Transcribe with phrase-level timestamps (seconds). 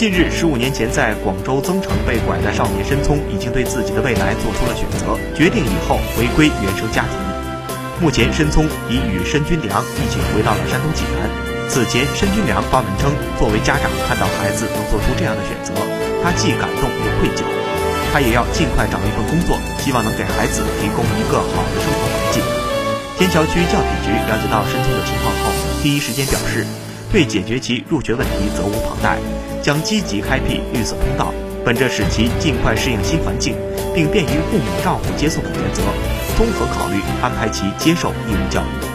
[0.00, 7.20] 近日，十五年前在广州增城被拐的少年申聪，已经对自己的未来做出了选择，决定以后回归原生家庭。
[8.00, 11.28] 目前，申聪已与申军良一起回到了山东济南。
[11.68, 15.76] 此前，申军良发文称，作为家长，看到孩子能做出这样的选择，
[16.24, 17.44] 他既感动又愧疚。
[18.08, 22.40] 他也要尽快找一份工作，希望能给孩子提供一个好的生活环境。
[23.20, 25.52] 天桥区教体局了解到申聪的情况后，
[25.84, 26.64] 第一时间表示，
[27.12, 29.18] 对解决其入学问题责无旁贷，
[29.60, 33.56] 将积极开辟绿色通道，本着使其尽快适应新环境，
[33.92, 35.82] 并便于父母照顾接送的原则，
[36.36, 38.89] 综合考虑安排其接受义务教育。